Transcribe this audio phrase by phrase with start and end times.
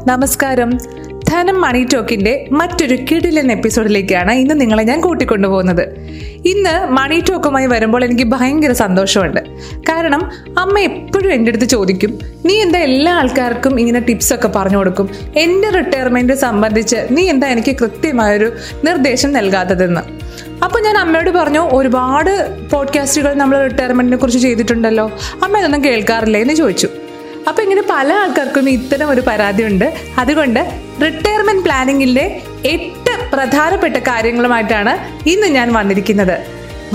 [0.00, 0.78] നമസ്കാരം.
[1.28, 5.88] ധനം മണി ടോക്കിന്റെ മറ്റൊരു കിടിലൻ എപ്പിസോഡിലേക്കാണ് ഇന്ന് നിങ്ങളെ ഞാൻ കൂട്ടിക്കൊണ്ടുപോകുന്നത്.
[6.44, 9.40] ഇന്ന് മണി ടോക്കുമായി വരുമ്പോൾ എനിക്ക് ഭയങ്കര സന്തോഷമുണ്ട്.
[9.76, 15.10] കാരണം അമ്മ എപ്പോഴും എന്റെ അടുത്ത് ചോദിക്കും നീ എന്താ എല്ലാ ആൾക്കാർക്കും ഇങ്ങനെ ടിപ്സ് ഒക്കെ പറഞ്ഞു കൊടുക്കും?
[15.36, 18.52] എന്റെ റിട്ടയർമെന്റ് സംബന്ധിച്ച് നീ എന്താ എനിക്ക് കൃത്യമായൊരു
[18.84, 20.00] നിർദ്ദേശം നൽകാത്തതെന്ന്?
[20.64, 25.12] അപ്പൊ ഞാൻ അമ്മയോട് പറഞ്ഞു ഒരുപാട് പോഡ്കാസ്റ്റുകൾ നമ്മൾ റിട്ടയർമെന്റിനെ കുറിച്ച് ചെയ്തിട്ടുണ്ടല്ലോ.
[25.42, 26.40] അമ്മ ഇതൊന്നും കേൾക്കാറില്ലേ?
[26.40, 26.88] എന്ന് ചോദിച്ചു.
[27.48, 29.86] അപ്പൊ ഇങ്ങനെ പല ആൾക്കാർക്കും ഇത്തരം ഒരു പരാതി ഉണ്ട്
[30.18, 30.60] അതുകൊണ്ട്
[31.02, 32.24] റിട്ടയർമെന്റ് പ്ലാനിങ്ങിന്റെ
[32.64, 34.92] എട്ട് പ്രധാനപ്പെട്ട കാര്യങ്ങളുമായിട്ടാണ്
[35.28, 36.36] ഇന്ന് ഞാൻ വന്നിരിക്കുന്നത്.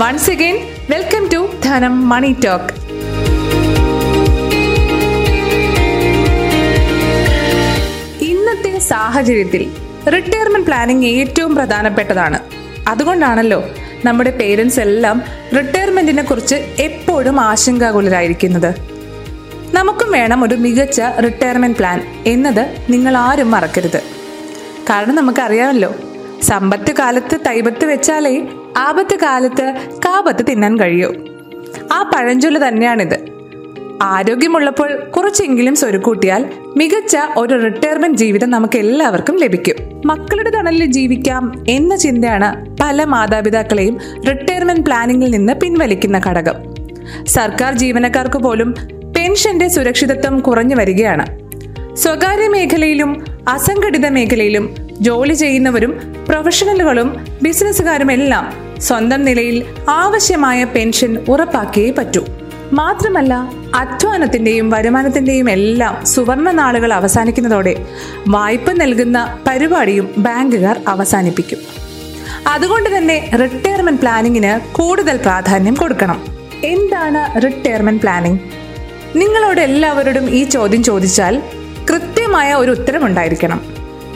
[0.00, 0.56] വൺസ് അഗൈൻ
[0.90, 2.72] വെൽക്കം ടു ധനം മണി ടോക്ക്
[8.30, 9.64] ഇന്നത്തെ സാഹചര്യത്തിൽ
[10.16, 12.40] റിട്ടയർമെന്റ് പ്ലാനിങ് ഏറ്റവും പ്രധാനപ്പെട്ടതാണ്.
[12.88, 13.62] അതുകൊണ്ടാണല്ലോ
[14.04, 15.16] നമ്മുടെ പേരൻസ് എല്ലാം
[15.56, 16.56] റിട്ടയർമെന്റിനെ കുറിച്ച്
[16.88, 18.97] എപ്പോഴും ആശങ്കാകുലരായിരിക്കുന്നത്.
[19.72, 24.02] നമുക്കും വേണം ഒരു മികച്ച റിട്ടയർമെന്റ് പ്ലാൻ എന്നത് നിങ്ങൾ ആരും മറക്കരുത്.
[24.90, 25.94] കാരണം നമുക്കറിയാമല്ലോ
[26.42, 28.46] സമ്പത്ത് കാലത്ത് തൈബത്ത് വെച്ചാലേ
[28.76, 31.14] ആപത്ത് കാലത്ത് കാപത്ത് തിന്നാൻ കഴിയൂ.
[31.92, 33.28] ആ പഴഞ്ചൊല്ല് തന്നെയാണിത്.
[34.02, 40.02] ആരോഗ്യമുള്ളപ്പോൾ കുറച്ചെങ്കിലും സ്വരുക്കൂട്ടിയാൽ മികച്ച ഒരു റിട്ടയർമെന്റ് ജീവിതം നമുക്ക് എല്ലാവർക്കും ലഭിക്കും.
[40.06, 46.54] മക്കളുടെ തണലിൽ ജീവിക്കാം എന്ന ചിന്തയാണ് പല മാതാപിതാക്കളെയും റിട്ടയർമെന്റ് പ്ലാനിങ്ങിൽ നിന്ന് പിൻവലിക്കുന്ന ഘടകം.
[47.26, 48.74] സർക്കാർ ജീവനക്കാർക്ക് പോലും
[49.38, 51.24] പെൻഷന്റെ സുരക്ഷിതത്വം കുറഞ്ഞു വരികയാണ്.
[51.96, 53.10] സ്വകാര്യ മേഖലയിലും
[53.48, 54.64] അസംഘടിത മേഖലയിലും
[55.00, 55.92] ജോലി ചെയ്യുന്നവരും
[56.28, 58.44] പ്രൊഫഷണലുകളും ബിസിനസ്സുകാരും എല്ലാം
[58.80, 62.26] സ്വന്തം നിലയിൽ ആവശ്യമായ പെൻഷൻ ഉറപ്പാക്കിയേ പറ്റൂ.
[62.72, 63.34] മാത്രമല്ല
[63.74, 67.86] അധ്വാനത്തിന്റെയും വരുമാനത്തിന്റെയും എല്ലാം സുവർണ നാളുകൾ അവസാനിക്കുന്നതോടെ
[68.28, 71.58] വായ്പ നൽകുന്ന പരിപാടിയും ബാങ്കുകാർ അവസാനിപ്പിക്കും.
[72.46, 76.20] അതുകൊണ്ട് തന്നെ റിട്ടയർമെന്റ് പ്ലാനിങ്ങിന് കൂടുതൽ പ്രാധാന്യം കൊടുക്കണം.
[76.64, 78.67] എന്താണ് റിട്ടയർമെന്റ് പ്ലാനിംഗ്?
[79.14, 81.42] നിങ്ങളോട് എല്ലാവരോടും ഈ ചോദ്യം ചോദിച്ചാൽ
[81.90, 83.60] കൃത്യമായ ഒരു ഉത്തരമുണ്ടായിരിക്കണം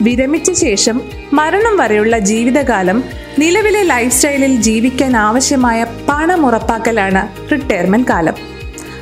[0.01, 1.01] വിരമിച്ച ശേഷം
[1.33, 3.03] മരണം വരെയുള്ള ജീവിതകാലം
[3.39, 8.33] നിലവിലെ ലൈഫ് സ്റ്റൈലിൽ ജീവിക്കാൻ ആവശ്യമായ പണം ഉറപ്പാക്കലാണ് റിട്ടയർമെന്റ് കാലം.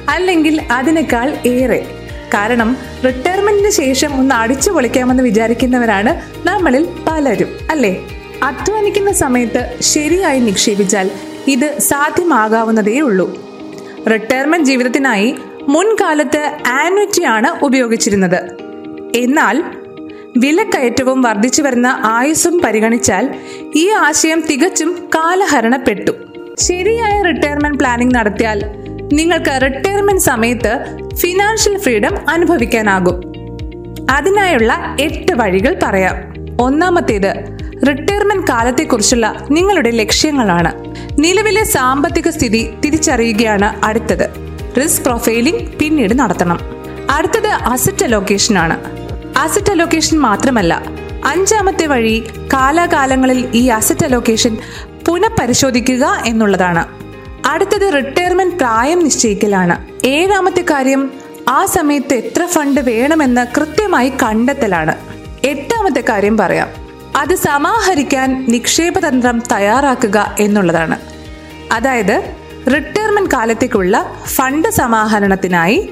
[0.10, 1.86] അല്ലെങ്കിൽ അതിനേക്കാൾ ഏറെ.
[2.34, 8.06] കാരണം റിട്ടയർമെന്റിന് ശേഷം ഒന്ന് അടിച്ചു പൊളിക്കാമെന്ന് വിചാരിക്കുന്നവരാണ് നമ്മളിൽ പലരും അല്ലേ?
[8.44, 11.12] അധ്വാനിക്കുന്ന സമയത്ത് ശരിയായി നിക്ഷേപിച്ചാൽ
[11.48, 13.44] ഇത് സാധ്യമാകാവുന്നതേ ഉള്ളൂ
[14.12, 15.36] റിട്ടയർമെന്റ് ജീവിതത്തിനായി
[15.72, 18.36] മുൻകാലത്ത് ആനുറ്റിയാണ് ഉപയോഗിച്ചിരുന്നത്.
[19.16, 19.64] എന്നാൽ
[20.38, 23.36] വിലക്കയറ്റവും വർദ്ധിച്ചു വരുന്ന ആയുസ്സും പരിഗണിച്ചാൽ
[23.76, 26.12] ഈ ആശയം തികച്ചും കാലഹരണപ്പെട്ടു.
[26.60, 28.66] ശരിയായ റിട്ടയർമെന്റ് പ്ലാനിംഗ് നടത്തിയാൽ
[29.14, 33.18] നിങ്ങൾക്ക് റിട്ടയർമെന്റ് സമയത്ത് ഫിനാൻഷ്യൽ ഫ്രീഡം അനുഭവിക്കാനാകും.
[34.12, 36.34] അതിനായുള്ള എട്ട് വഴികൾ പറയാം.
[36.62, 37.58] ഒന്നാമത്തേത്
[37.88, 40.96] റിട്ടയർമെന്റ് കാലത്തെക്കുറിച്ചുള്ള നിങ്ങളുടെ ലക്ഷ്യങ്ങളാണ്.
[41.20, 44.51] നിലവിലെ സാമ്പത്തിക സ്ഥിതി തിരിച്ചറിയുകയാണ് അടുത്തത്.
[44.78, 46.60] റിസ്ക് പ്രൊഫൈലിംഗ് പിന്നീട് നടത്തണം.
[47.10, 48.78] അടുത്തത് അസറ്റ് അലോക്കേഷൻ ആണ്.
[49.38, 50.84] അസറ്റ് അലോക്കേഷൻ മാത്രമല്ല
[51.26, 54.58] അഞ്ചാമത്തെ വഴി കാലാകാലങ്ങളിൽ ഈ അസറ്റ് അലോക്കേഷൻ
[55.08, 56.88] പുനഃപരിശോധിക്കുക എന്നുള്ളതാണ്.
[57.46, 59.88] അടുത്തത് റിട്ടയർമെന്റ് പ്രായം നിശ്ചയിക്കലാണ്.
[60.06, 61.12] ഏഴാമത്തെ കാര്യം
[61.50, 64.96] ആ സമയത്ത് എത്ര ഫണ്ട് വേണമെന്ന് കൃത്യമായി കണ്ടെത്തലാണ്.
[65.44, 66.70] എട്ടാമത്തെ കാര്യം പറയാം.
[67.16, 70.98] അത് സമാഹരിക്കാൻ നിക്ഷേപതന്ത്രം തയ്യാറാക്കുക എന്നുള്ളതാണ്.
[71.72, 75.90] അതായത് റിട്ടയർമെന്റ് കാലത്തേക്കുള്ള ഫണ്ട് സമാഹരണത്തിനായി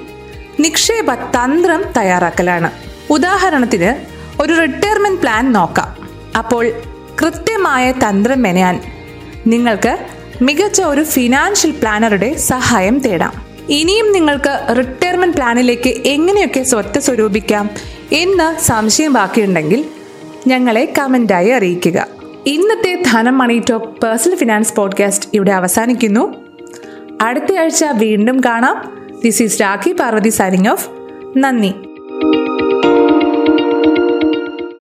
[0.60, 2.72] നിക്ഷേപ തന്ത്രം തയ്യാറാക്കലാണ്.
[3.10, 5.96] ഉദാഹരണത്തിന് ഒരു റിട്ടയർമെന്റ് പ്ലാൻ നോക്കാം.
[6.38, 6.72] അപ്പോൾ
[7.22, 8.82] കൃത്യമായ തന്ത്രം മെനയാൻ
[9.48, 9.98] നിങ്ങൾക്ക്
[10.42, 13.34] മികച്ച ഒരു ഫിനാൻഷ്യൽ പ്ലാനറുടെ സഹായം തേടാം.
[13.70, 17.70] ഇനിയും നിങ്ങൾക്ക് റിട്ടയർമെന്റ് പ്ലാനിലേക്ക് എങ്ങനെയൊക്കെ സ്വത്ത് സ്വരൂപിക്കാം
[18.12, 19.86] എന്ന് സംശയം ബാക്കിയുണ്ടെങ്കിൽ
[20.48, 22.08] ഞങ്ങളെ കമന്റായി അറിയിക്കുക.
[22.46, 26.39] ഇന്നത്തെ Dhanam money talk personal finance podcast ഇവിടെ അവസാനിക്കുന്നു.
[27.22, 28.78] അടുത്ത ആഴ്ച വീണ്ടും കാണാം.
[29.24, 30.90] This is Rakhi Parvathy signing off
[31.38, 31.74] നന്ദി.